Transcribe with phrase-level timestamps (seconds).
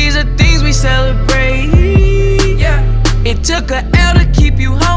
[0.00, 2.56] these are things we celebrate.
[2.58, 2.80] Yeah.
[3.24, 4.89] It took a L to keep you home.